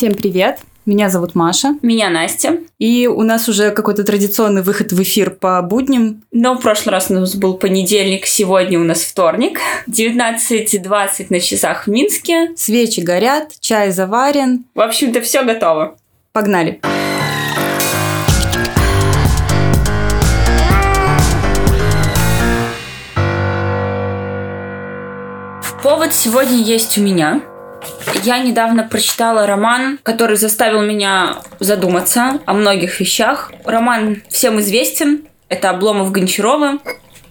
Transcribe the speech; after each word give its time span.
Всем 0.00 0.14
привет! 0.14 0.60
Меня 0.86 1.10
зовут 1.10 1.34
Маша. 1.34 1.74
Меня 1.82 2.08
Настя. 2.08 2.60
И 2.78 3.06
у 3.06 3.20
нас 3.20 3.50
уже 3.50 3.70
какой-то 3.70 4.02
традиционный 4.02 4.62
выход 4.62 4.92
в 4.92 5.02
эфир 5.02 5.28
по 5.28 5.60
будням. 5.60 6.22
Но 6.32 6.54
в 6.54 6.62
прошлый 6.62 6.94
раз 6.94 7.10
у 7.10 7.12
нас 7.12 7.34
был 7.34 7.58
понедельник, 7.58 8.24
сегодня 8.24 8.80
у 8.80 8.82
нас 8.82 9.02
вторник. 9.02 9.60
19.20 9.90 11.26
на 11.28 11.38
часах 11.38 11.86
в 11.86 11.90
Минске. 11.90 12.52
Свечи 12.56 13.00
горят, 13.00 13.52
чай 13.60 13.90
заварен. 13.90 14.64
В 14.74 14.80
общем-то, 14.80 15.20
все 15.20 15.42
готово. 15.42 15.98
Погнали! 16.32 16.80
Повод 25.82 26.14
сегодня 26.14 26.56
есть 26.56 26.96
у 26.96 27.02
меня. 27.02 27.42
Я 28.22 28.38
недавно 28.38 28.82
прочитала 28.84 29.46
роман, 29.46 29.98
который 30.02 30.36
заставил 30.36 30.82
меня 30.82 31.36
задуматься 31.58 32.40
о 32.44 32.52
многих 32.52 33.00
вещах. 33.00 33.52
Роман 33.64 34.22
всем 34.28 34.60
известен. 34.60 35.22
Это 35.48 35.70
Обломов 35.70 36.12
Гончарова. 36.12 36.78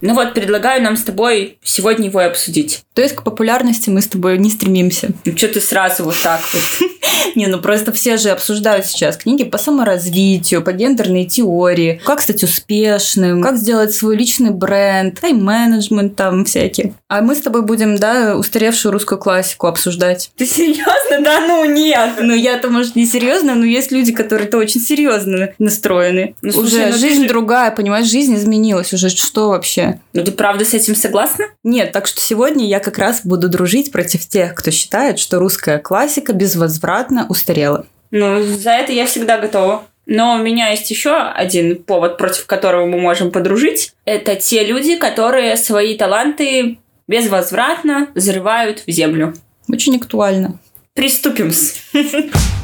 Ну 0.00 0.14
вот, 0.14 0.34
предлагаю 0.34 0.82
нам 0.82 0.96
с 0.96 1.02
тобой 1.02 1.58
сегодня 1.62 2.06
его 2.06 2.20
и 2.20 2.24
обсудить. 2.24 2.84
То 2.94 3.02
есть 3.02 3.14
к 3.14 3.22
популярности 3.22 3.90
мы 3.90 4.00
с 4.00 4.06
тобой 4.06 4.38
не 4.38 4.50
стремимся. 4.50 5.10
Ну 5.24 5.36
что 5.36 5.48
ты 5.48 5.60
сразу 5.60 6.04
вот 6.04 6.16
так 6.22 6.40
вот? 6.52 6.90
Не, 7.34 7.46
ну 7.46 7.58
просто 7.58 7.92
все 7.92 8.16
же 8.16 8.30
обсуждают 8.30 8.86
сейчас 8.86 9.16
книги 9.16 9.44
по 9.44 9.58
саморазвитию, 9.58 10.62
по 10.62 10.72
гендерной 10.72 11.26
теории, 11.26 12.00
как 12.04 12.20
стать 12.20 12.42
успешным, 12.42 13.42
как 13.42 13.56
сделать 13.56 13.94
свой 13.94 14.16
личный 14.16 14.50
бренд, 14.50 15.20
тайм-менеджмент 15.20 16.16
там 16.16 16.44
всякие. 16.44 16.94
А 17.08 17.20
мы 17.20 17.34
с 17.34 17.40
тобой 17.40 17.62
будем, 17.62 17.96
да, 17.96 18.36
устаревшую 18.36 18.92
русскую 18.92 19.18
классику 19.18 19.66
обсуждать. 19.66 20.30
Ты 20.36 20.46
серьезно? 20.46 21.20
Да 21.22 21.40
ну 21.40 21.64
нет. 21.64 22.14
Ну 22.20 22.34
я-то, 22.34 22.68
может, 22.70 22.96
не 22.96 23.06
серьезно, 23.06 23.54
но 23.54 23.64
есть 23.64 23.92
люди, 23.92 24.12
которые-то 24.12 24.56
очень 24.58 24.80
серьезно 24.80 25.50
настроены. 25.58 26.34
Ну, 26.42 26.52
слушай, 26.52 26.66
уже 26.66 26.86
ну 26.86 26.92
ты 26.92 26.98
жизнь 26.98 27.22
же- 27.22 27.28
другая, 27.28 27.70
понимаешь, 27.70 28.06
жизнь 28.06 28.34
изменилась. 28.34 28.92
Уже 28.92 29.08
что 29.10 29.50
вообще? 29.50 29.89
Ну 30.12 30.24
ты 30.24 30.32
правда 30.32 30.64
с 30.64 30.74
этим 30.74 30.94
согласна? 30.94 31.46
Нет, 31.64 31.92
так 31.92 32.06
что 32.06 32.20
сегодня 32.20 32.66
я 32.66 32.80
как 32.80 32.98
раз 32.98 33.22
буду 33.24 33.48
дружить 33.48 33.92
против 33.92 34.26
тех, 34.28 34.54
кто 34.54 34.70
считает, 34.70 35.18
что 35.18 35.38
русская 35.38 35.78
классика 35.78 36.32
безвозвратно 36.32 37.26
устарела. 37.28 37.86
Ну, 38.10 38.42
за 38.42 38.70
это 38.70 38.92
я 38.92 39.06
всегда 39.06 39.38
готова. 39.38 39.84
Но 40.06 40.34
у 40.34 40.38
меня 40.38 40.70
есть 40.70 40.90
еще 40.90 41.16
один 41.16 41.82
повод, 41.82 42.18
против 42.18 42.46
которого 42.46 42.86
мы 42.86 42.98
можем 42.98 43.30
подружить. 43.30 43.92
Это 44.04 44.34
те 44.34 44.64
люди, 44.64 44.96
которые 44.96 45.56
свои 45.56 45.96
таланты 45.96 46.78
безвозвратно 47.06 48.08
взрывают 48.14 48.82
в 48.86 48.90
землю. 48.90 49.34
Очень 49.68 49.96
актуально. 49.96 50.58
Приступим. 50.94 51.52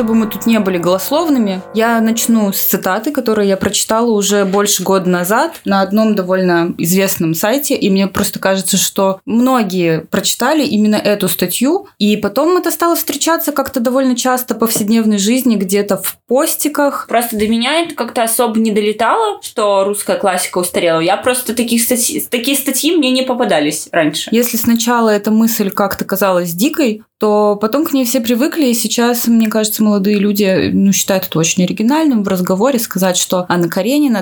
Чтобы 0.00 0.14
мы 0.14 0.28
тут 0.28 0.46
не 0.46 0.58
были 0.60 0.78
голословными, 0.78 1.60
я 1.74 2.00
начну 2.00 2.54
с 2.54 2.62
цитаты, 2.62 3.12
которые 3.12 3.50
я 3.50 3.58
прочитала 3.58 4.10
уже 4.10 4.46
больше 4.46 4.82
года 4.82 5.10
назад 5.10 5.60
на 5.66 5.82
одном 5.82 6.14
довольно 6.14 6.74
известном 6.78 7.34
сайте, 7.34 7.74
и 7.74 7.90
мне 7.90 8.06
просто 8.06 8.38
кажется, 8.38 8.78
что 8.78 9.20
многие 9.26 10.00
прочитали 10.00 10.64
именно 10.64 10.96
эту 10.96 11.28
статью, 11.28 11.86
и 11.98 12.16
потом 12.16 12.56
это 12.56 12.70
стало 12.70 12.96
встречаться 12.96 13.52
как-то 13.52 13.78
довольно 13.78 14.16
часто 14.16 14.54
в 14.54 14.58
повседневной 14.60 15.18
жизни, 15.18 15.56
где-то 15.56 15.98
в 15.98 16.16
постиках. 16.26 17.04
Просто 17.06 17.36
до 17.36 17.46
меня 17.46 17.82
это 17.82 17.94
как-то 17.94 18.22
особо 18.22 18.58
не 18.58 18.70
долетало, 18.70 19.42
что 19.42 19.84
русская 19.84 20.16
классика 20.16 20.60
устарела. 20.60 21.00
Я 21.00 21.18
просто 21.18 21.54
таких 21.54 21.82
статьи, 21.82 22.24
такие 22.30 22.56
статьи 22.56 22.96
мне 22.96 23.10
не 23.10 23.22
попадались 23.22 23.86
раньше. 23.92 24.30
Если 24.32 24.56
сначала 24.56 25.10
эта 25.10 25.30
мысль 25.30 25.68
как-то 25.68 26.06
казалась 26.06 26.54
дикой, 26.54 27.02
то 27.20 27.58
потом 27.60 27.84
к 27.84 27.92
ней 27.92 28.06
все 28.06 28.20
привыкли, 28.20 28.68
и 28.68 28.74
сейчас, 28.74 29.28
мне 29.28 29.48
кажется, 29.48 29.84
молодые 29.84 30.18
люди 30.18 30.70
ну, 30.72 30.90
считают 30.90 31.26
это 31.26 31.38
очень 31.38 31.62
оригинальным 31.62 32.24
в 32.24 32.28
разговоре 32.28 32.78
сказать, 32.78 33.18
что 33.18 33.44
Анна 33.46 33.68
Каренина 33.68 34.18